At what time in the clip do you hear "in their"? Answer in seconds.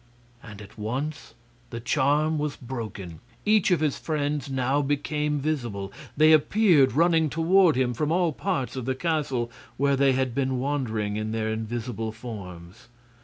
11.17-11.49